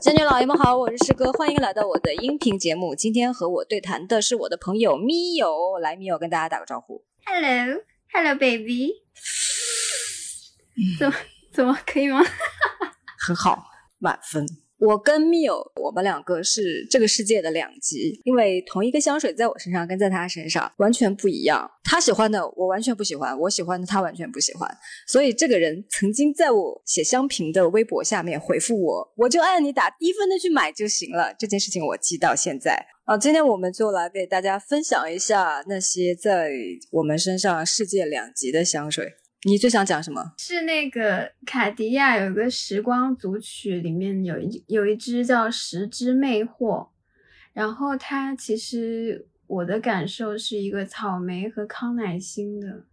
[0.00, 2.94] 仙女老爷们好，我是师哥，欢迎来到我的音频节目。
[2.94, 7.02] 今天和我对谈的是我的朋友咪友，来咪友跟大家打个招呼。
[7.26, 8.92] Hello，Hello baby，
[11.00, 11.16] 怎么
[11.52, 12.22] 怎么可以吗？
[13.18, 13.64] 很好，
[13.98, 14.46] 满分。
[14.78, 21.68] 我跟密友，我们两个是这个世界的两极，因为同一个香水在我身上跟在他身上完全不一样。
[21.82, 24.70] 他喜欢的我完全不喜欢，我喜欢的他完全不喜欢。
[25.06, 31.34] 所以这个人曾经在我写香评的微博下面回复我，我就按你打低分的去买就行了。
[31.36, 32.86] 这件事情我记到现在。
[33.04, 36.50] 啊，今天我们就来给大家分享一下那些在
[36.90, 39.14] 我们身上世界两极的香水。
[39.44, 40.32] 你最想讲什么？
[40.36, 46.48] 是那个卡地亚有个时光组曲，里面有一有一支叫《十之魅惑》，
[47.52, 52.84] 然后它其实我的感受是一个草莓和康乃馨的。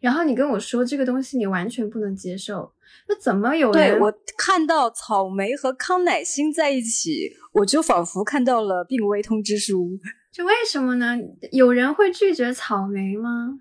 [0.00, 2.72] 然后你跟我说这个东西你完全不能接受，
[3.08, 3.92] 那怎么有人？
[3.92, 9.98] 对我看到草莓和康乃馨在一起，我就仿佛看到了病危通知书。
[10.30, 11.16] 这为什么呢？
[11.50, 13.58] 有人会拒绝草莓吗？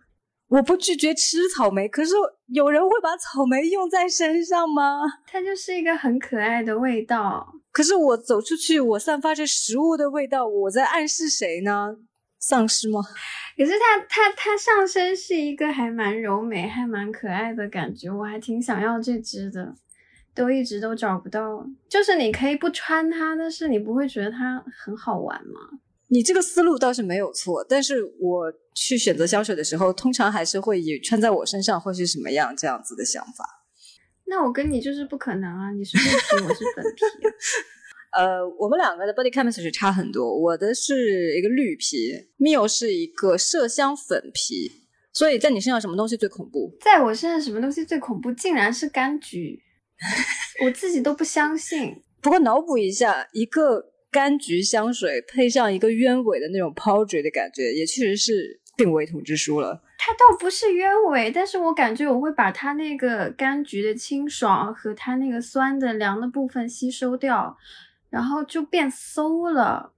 [0.49, 2.13] 我不拒绝吃草莓，可是
[2.47, 5.01] 有人会把草莓用在身上吗？
[5.25, 7.53] 它就是一个很可爱的味道。
[7.71, 11.97] 可是我走出去，我散发着食物的味道，我在暗示谁呢？
[12.39, 13.01] 丧尸吗？
[13.57, 19.75] 可是它它它上身是一个还蛮柔美、还蛮可爱的感觉，我还挺想要这只的，
[20.33, 21.67] 都一直都找不到。
[21.89, 25.59] 就是你可以不穿它，但是你不会觉得它很好玩吗？
[26.09, 33.45] 你这个思路倒是没有错，但是我去选择香水的时候，通常还是会以穿在我身上会是什么样这样子的想法。
[34.25, 35.72] 那我跟你就是不可能啊！
[35.72, 37.11] 你是绿皮，我是粉皮、啊。
[38.23, 40.33] 呃，我们两个的 body chemistry 差很多。
[40.38, 44.71] 我的是一个绿皮，Mio 是一个麝香粉皮。
[45.14, 46.73] 所以在你身上什么东西最恐怖？
[46.81, 48.31] 在我身上什么东西最恐怖？
[48.31, 49.61] 竟然是柑橘，
[50.64, 52.02] 我自己都不相信。
[52.21, 53.94] 不过脑补一下，一个。
[54.17, 59.83] 柑橘香水配上一个鸢尾的那种 powder 的感觉，也确实是病危通知书了。
[59.99, 67.55] 它倒不是鸢尾，但是我感觉我会把它那个柑橘的清爽和它那个酸的凉的部分吸收掉，
[68.09, 69.93] 然后就变馊了。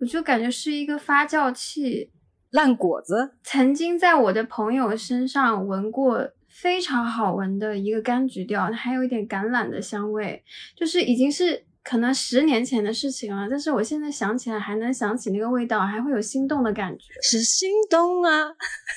[0.00, 2.10] 我就感觉是一个发酵器，
[2.50, 3.34] 烂果子。
[3.44, 10.42] 曾经在我的朋友身上闻过非常好闻的一个柑橘调，还有一点橄榄的香味，
[10.74, 11.66] 就是已经是。
[11.90, 17.06] 可能十年前的事情了，但是我现在想起来还能想起那个味道，还会有心动的感觉。
[17.20, 18.46] 是心动啊！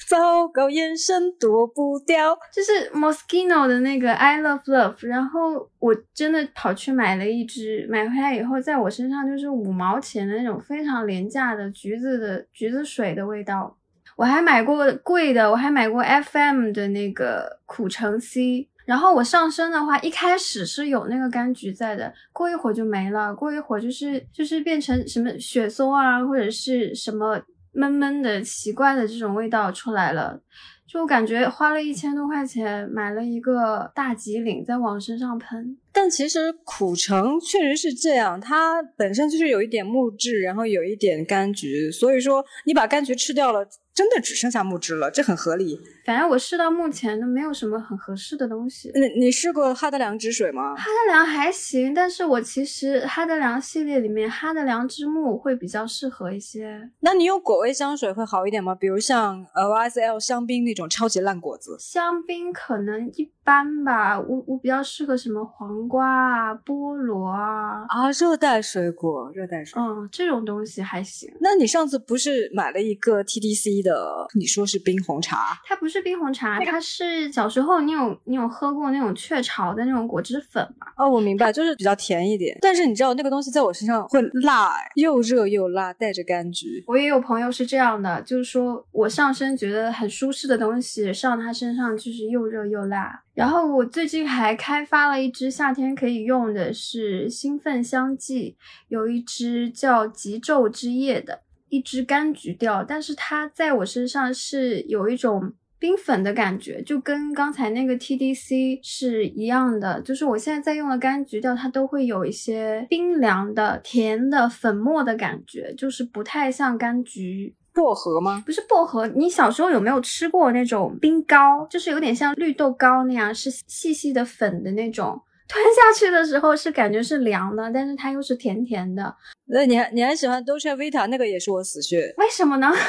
[0.08, 2.38] 糟糕，眼神躲不掉。
[2.54, 13.76] 就是 Moschino 的那个 I Love Love，然后我真的跑去买了一支，买回来以后，在我身上就是五毛钱的那种非常廉价的橘子的橘子水的味道。
[14.16, 18.68] 我还买过贵的，我还买过 FM 的那个苦橙 C。
[18.86, 27.42] 然后我上身的话，一开始是有那个柑橘在的，过一会儿就没了，过一会儿就是就是变成什么雪松啊，或者是什么
[27.72, 30.42] 闷闷的奇怪的这种味道出来了。
[30.86, 35.76] 就感觉花了一千多块钱买了一个大吉岭，在往身上喷。
[35.92, 43.68] 但其实苦橙确实是这样，它本身就是有一点木质，然后有一点柑橘，所以说你把柑橘吃掉了。
[43.94, 45.80] 真的只剩下木质了，这很合理。
[46.06, 48.92] 反正我试到目前都没有什么很合适的东西。
[48.96, 50.76] 你你试过哈德良之水吗？
[50.76, 56.90] 哈德良还行，但是我其实哈德良系列里面哈德良之木会比较适合一些。
[57.02, 58.74] 那你用果味香水会好一点吗？
[58.74, 61.78] 比如像呃 YSL 香槟那种超级烂果子。
[61.80, 71.32] 香槟可能一般吧，我我比较适合什么黄瓜啊、菠萝啊啊，热带水果，热带水果，嗯，这种东西还行。
[71.40, 73.83] 那你上次不是买了一个 TDC？
[73.84, 80.88] 的你说是冰红茶，它不是冰红茶，它是小时候你有你有喝过那种雀巢的那种果汁粉吗？
[80.98, 82.58] 哦，我明白，就是比较甜一点。
[82.62, 86.84] 但是你知道那个东西在我身上会辣，又热又辣，带着柑橘。
[86.88, 93.22] 我也有朋友是这样的，就是说我上身觉得很舒适的东西上他身上就是又热又辣。
[93.34, 98.56] 然后我最近还开发了一支夏天可以用的是兴奋香剂，
[98.90, 101.42] 有一支叫极昼之夜的。
[101.74, 110.00] 一支柑橘调，但是它在我身上是有一种冰粉的感觉，就跟刚才那个 TDC 是一样的。
[110.02, 117.56] 就是我现在在用的柑橘调，它都会有一些冰凉的、甜的、粉末的感觉，就是不太像柑橘。
[117.74, 118.44] 薄荷吗？
[118.46, 119.08] 不是薄荷。
[119.08, 121.66] 你小时候有没有吃过那种冰糕？
[121.72, 125.20] 就是有点像绿豆糕那样，是细细的粉的那种。
[125.54, 129.16] 吞下去的时候是感觉是凉的，但是它又是甜甜的。
[129.46, 132.14] 那你还你还喜欢 Dolce Vita 那个也是我死穴。
[132.18, 132.72] 为什么呢？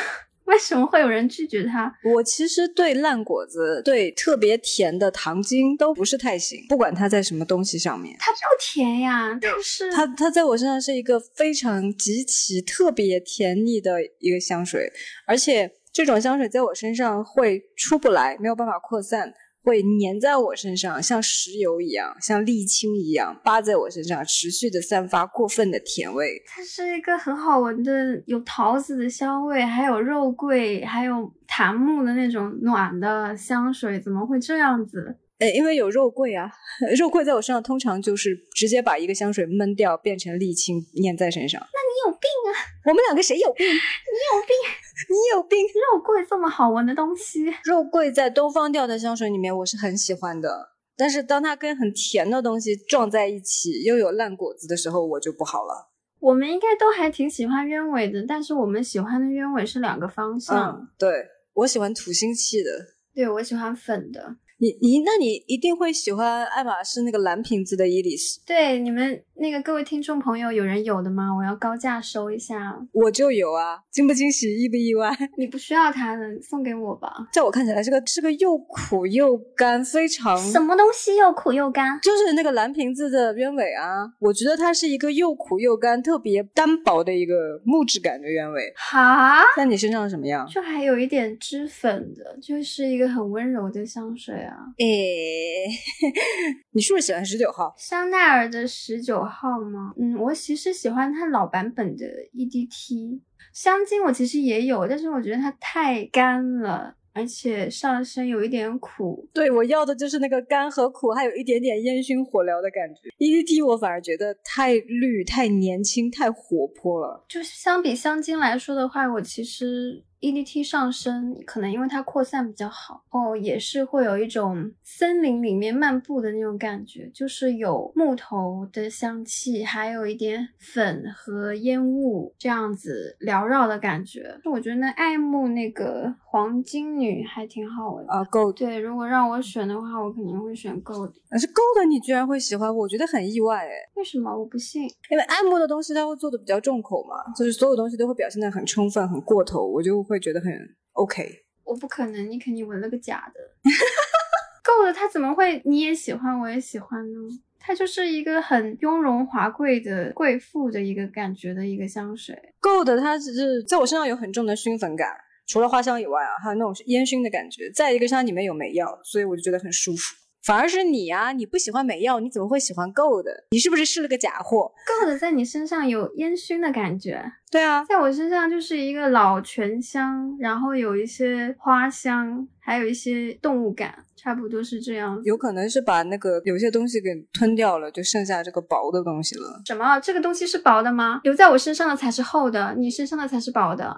[0.45, 1.91] 为什么会有人拒绝它？
[2.05, 8.15] 我其实对烂果子、对特别甜的糖精都不是太行，不管它在什么东西上面。
[8.19, 14.93] 它不甜呀，但是它它在我身上是一个非常极其特别甜腻的一个香水，
[15.27, 19.33] 而且这种香水在我身上会出不来，没有办法扩散。
[19.65, 26.43] 会粘在我身上，像石油一样，像沥青一样扒在我身上，持续的散发过分的甜味。
[26.47, 35.17] 它是一个很好闻的，有桃子的香味，还有肉桂，还有檀木的那种暖的香水，怎么会这样子？
[35.39, 36.51] 呃，因为有肉桂啊，
[36.97, 41.61] 肉桂在我身上通常就是直接把一个香水闷掉，变成沥青粘在身上。
[41.61, 42.49] 那你有病啊！
[42.87, 43.67] 我们两个谁有病？
[43.67, 44.55] 你有病！
[45.11, 45.59] 你有病！
[45.93, 55.91] 肉桂这么好闻的东西，肉桂在东方调的香水里面我是很喜欢的，但是当它跟很甜的东西撞在一起，又有烂果子的时候，我就不好了。
[56.21, 60.79] 我们应该都还挺喜欢鸢尾的，但是我们喜欢的鸢尾是两个方向。
[60.79, 62.71] 嗯，对我喜欢土腥气的，
[63.13, 64.37] 对我喜欢粉的。
[64.65, 68.41] 你你那你一定会喜欢爱马仕那个蓝瓶子的伊丽丝。
[68.47, 71.35] 对你们那个各位听众朋友，有人有的吗？
[71.37, 72.79] 我要高价收一下。
[72.93, 75.11] 我就有啊，惊不惊喜，意不意外？
[75.37, 77.13] 你不需要它的，送给我吧。
[77.33, 81.99] 在我看起来，这个是个又苦又干，非常什么东西又苦又干？
[82.01, 84.07] 就是那个蓝瓶子的鸢尾啊。
[84.21, 88.73] 我觉得它是一个又苦又干、特别单薄的一个木质感的鸢尾。
[88.77, 89.43] 哈？
[89.57, 90.47] 在你身上什么样？
[90.47, 94.55] 就还有一点脂粉的，就是一个很温柔的香水啊。
[94.79, 95.67] 诶，
[96.71, 99.93] 你是不是喜欢十九号香奈儿的十九号吗？
[99.99, 103.21] 嗯，我其实喜欢它老版本的 E D T
[103.53, 106.97] 香精，我其实也有，但是我觉得它太干了。
[107.17, 113.09] 而且上身有一点苦，对我要的就是那个干和苦，还有一点点烟熏火燎的感觉。
[113.19, 117.25] E D T 我反而觉得太绿、太年轻、太活泼了。
[117.29, 134.39] 就是相比香精来说的话，我其实 E D T 上身可能因为它扩散比较好，哦，也是会有一种森林里面漫步的那种感觉，就是有木头的香气，还有一点粉和烟雾这样子缭绕的感觉。
[134.51, 138.55] 我觉得那爱慕那个黄金女还挺好闻啊，Gold。
[138.55, 141.13] 对，如果让我选的话，我肯定会选 Gold。
[141.29, 143.71] 但是 Gold 你居然会喜欢，我觉得很意外哎。
[143.97, 144.35] 为什么？
[144.35, 144.85] 我不信。
[145.11, 150.53] 因为爱慕的东西它会做的比较重口嘛，就是所有东西都会表现的很充分、很过头，我就会觉得很
[150.93, 151.45] OK。
[151.65, 153.41] 我不可能，你肯定闻了个假的。
[154.65, 157.19] Gold 它怎么会你也喜欢，我也喜欢呢？
[157.59, 162.37] 它就是一个很雍容华贵的贵妇的一个感觉的一个香水。
[162.61, 165.09] Gold 它只是在我身上有很重的熏粉感。
[165.47, 167.71] 除了花香以外啊，还有那种烟熏的感觉。
[167.71, 170.17] 再一个，像里面有美药，所以我就觉得很舒服。
[170.45, 173.25] 反而是你啊，你不喜欢美药，你怎么会喜欢 Gold？
[173.51, 177.25] 你是不是试了个假货？Gold 在你身上有烟熏的感觉。
[177.51, 185.19] 对啊，在我身上就是一个老泉香，然后有一些花香，还有一些动物感，差不多是这样。
[185.25, 189.63] 有可能是把那个有些东西给吞掉了，就剩下这个薄的东西了。
[189.65, 189.99] 什么？
[190.01, 191.21] 这个东西是薄的吗？
[191.25, 193.97] 留在我身上的才是厚的，你身上的才是薄的。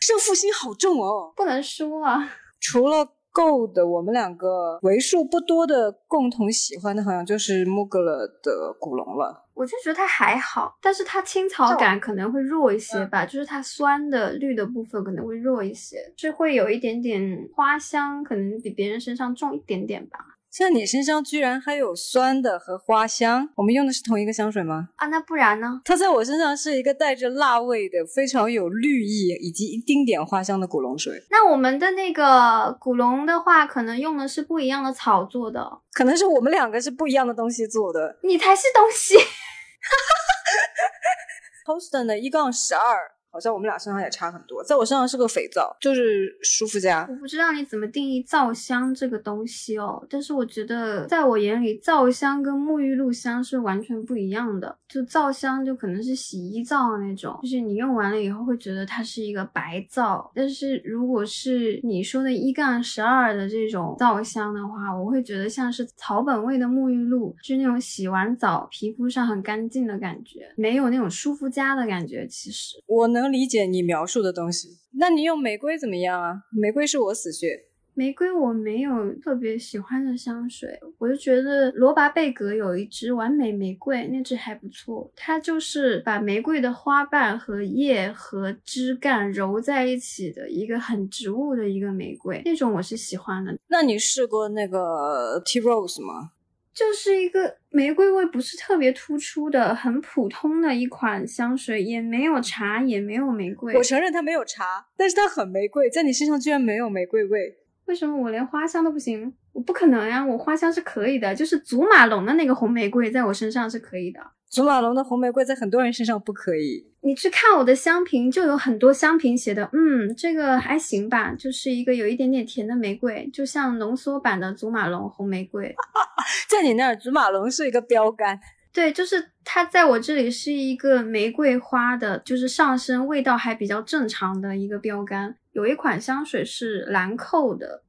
[0.00, 2.30] 胜 负心好重哦，不能输啊！
[2.60, 9.42] 除了 Gold，我们两个为数不多的共同喜欢的，好像就是 Mugler 的古龙了。
[9.54, 17.20] 我就觉得它还好，但是它青草感可能会弱一些吧，就是它酸的绿的部分可能会弱一些，是会有一点点
[17.54, 20.18] 花香，可能比别人身上重一点点吧。
[20.54, 24.90] 像你身上居然还有酸的和花香，我们用的是同一个香水吗？
[24.94, 25.80] 啊，那不然呢？
[25.84, 31.20] 它在我身上是一个带着辣味的，非常有绿意以及一丁点花香的古龙水。
[31.28, 38.16] 那我们的那个古龙的话，可能用的是不一样的草做的，可能是我们两个是不一样的东西做的。
[38.22, 39.16] 你才是东西。
[41.66, 43.13] Poston 的一杠十二。
[43.34, 47.04] 好像我们俩身上也差很多，在我身上是个肥皂，就是舒肤佳。
[47.10, 54.78] 我不知道你怎么定义皂香这个东西哦，但是我觉得在我眼里，皂香跟沐浴露香是完全不一样的。
[54.88, 72.24] 就皂香就可能是洗衣皂那种，就是你用完了以后会觉得它是一个白皂，但是如果是你说的一杠十二的这种皂香的话，我会觉得像是草本味的沐浴露，就是那种洗完澡皮肤上很干净的感觉，没有那种舒肤佳的感觉。
[72.28, 73.23] 其实我能。
[73.24, 76.42] 能理解你描述的东西，那你用玫瑰怎么样啊？
[76.52, 77.64] 玫瑰是我死穴。
[77.94, 85.10] 玫瑰我没有特别喜欢的香水，我就觉得罗拔贝格有一支完美玫瑰，那支还不错。
[85.14, 93.56] 它就是把玫瑰的花瓣和叶和枝干揉在一起的一个很植物的一个玫瑰，那种我是喜欢的。
[93.68, 96.32] 那你试过那个 Tea Rose 吗？
[96.74, 103.74] 就是一个玫瑰味不是特别突出的，很普通的一款香水，也没有茶，也没有玫瑰。
[103.76, 107.56] 我承认它没有茶，但是它很玫瑰，在你身上居然没有玫瑰味。
[107.86, 109.32] 为什么我连花香都不行？
[109.52, 114.20] 我不可能呀，我花香是可以的，就是祖马龙的那个红玫瑰在我身上是可以的。
[114.54, 116.86] 祖马龙的红玫瑰在很多人身上不可以。
[117.00, 125.74] 你去看我的香评，就有很多香评写的，嗯，这个还行吧，就是一个有一点点甜的玫瑰，就像浓缩版的祖马龙红玫瑰。
[126.48, 128.38] 在你那儿，祖马龙是一个标杆。
[128.72, 135.34] 对，就是它在我这里是一个玫瑰花的，就是上身味道还比较正常的一个标杆。
[135.50, 137.82] 有一款香水是兰蔻的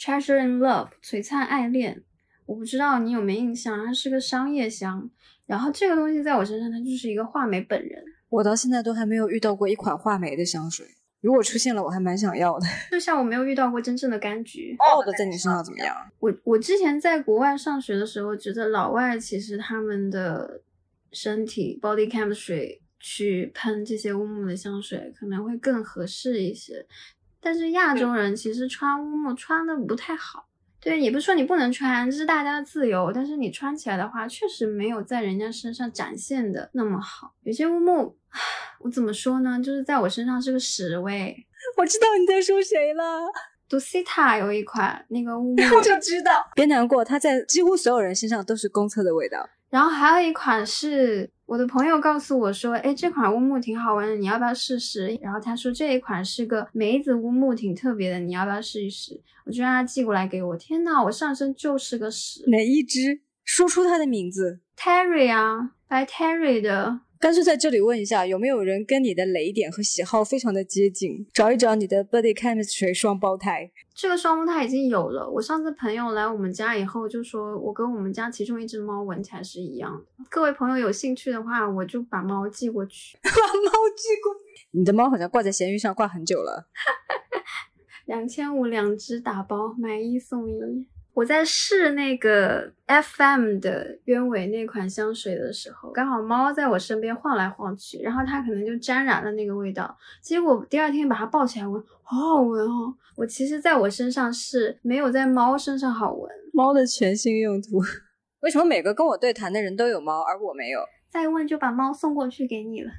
[0.00, 2.02] ，Treasure in Love 璀璨爱恋，
[2.46, 5.10] 我不知道你有没印象，它是个商业香。
[5.46, 8.02] 然后这个东西在我身上，它就是一个画眉本人。
[8.28, 10.84] 我到现在都还没有遇到过一款画眉的香水，
[11.20, 12.66] 如果出现了，我还蛮想要的。
[12.90, 14.76] 就像我没有遇到过真正的柑橘。
[14.80, 15.94] 哦的在你身上怎么样？
[16.18, 20.60] 我我之前在国外上学的时候，觉得老外其实他们的
[21.12, 26.84] 身体 body chemistry 去喷这些乌木的香水可能会更合适一些，
[27.40, 30.48] 但是亚洲人其实穿乌木穿的不太好。
[30.86, 33.10] 对，也不是说你不能穿，这是大家的自由。
[33.12, 37.34] 但是你穿起来的话，确实没有在人家身上展现的那么好。
[37.42, 38.16] 有些乌木，
[38.78, 39.58] 我怎么说呢？
[39.60, 41.36] 就是在我身上是个屎味。
[41.76, 43.02] 我知道你在说谁了
[43.68, 46.30] ，Dusita 有一款那个乌木， 我就知道。
[46.54, 49.44] 别难过，它在几乎所有人身上都是公厕的味道。
[49.68, 55.16] 然后还有一款是我的朋友告诉我说，哎，这款乌木挺好闻的，你要不要试试？
[55.22, 59.20] 然后他说这一款是个梅子乌木，挺特别的，你要不要试一试？
[59.44, 60.56] 我就让他寄过来给我。
[60.56, 62.42] 天呐，我上身就是个屎。
[62.48, 63.20] 哪一只？
[63.44, 64.58] 说出它的名字。
[64.76, 67.00] Terry 啊，by Terry 的。
[67.18, 71.26] 干脆在这里问一下，有没有人跟你的雷点和喜好非常的接近？
[71.32, 73.70] 找一找你的 body chemistry 双胞胎。
[73.94, 75.28] 这个双胞胎已经有了。
[75.30, 80.24] 我上次朋友来我们家以后就说，我跟我们家其中一只猫闻起来是一样的。
[80.28, 83.16] 各位朋友有兴趣的话，我就把猫寄过去。
[83.24, 84.66] 把猫寄过去？
[84.72, 86.68] 你的猫好像挂在闲鱼上挂很久了。
[88.04, 90.86] 两千五两只打包，买一送一。
[91.16, 99.96] 我在试那个 FM 的鸢尾那款香水的时候，刚好猫在我身边晃来晃去，然后它可能就沾染了那个味道。
[100.20, 102.94] 结果第二天把它抱起来闻，好好闻哦。
[103.16, 106.30] 我其实在我身上是没有在猫身上好闻。
[106.52, 107.80] 猫的全新用途，
[108.40, 110.80] 为什么每个跟我对谈的人都有猫，而我没有？
[111.08, 112.90] 再问就把猫送过去给你了。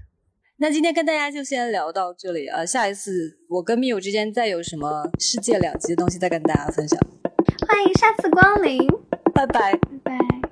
[0.58, 7.00] 那今天跟大家就先聊到这里啊，下一次我跟密友之间再有什么世界两极的东西再跟大家分享。
[7.68, 8.88] 欢迎下次光临，
[9.34, 10.47] 拜拜，拜拜。